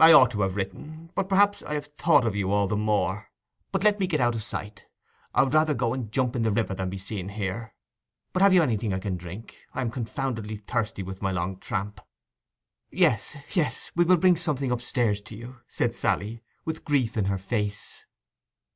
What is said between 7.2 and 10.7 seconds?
here. But have you anything I can drink? I am confoundedly